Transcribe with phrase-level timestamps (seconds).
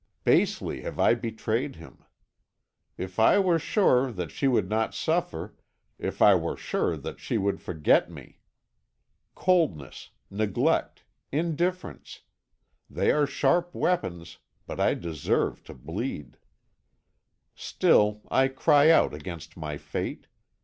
[0.23, 2.03] Basely have I betrayed him.
[2.97, 5.55] "If I were sure that she would not suffer
[5.99, 8.39] if I were sure that she would forget me!
[9.35, 12.21] Coldness, neglect, indifference
[12.89, 16.37] they are sharp weapons, but I deserve to bleed.
[17.53, 20.25] "Still, I cry out against my fate.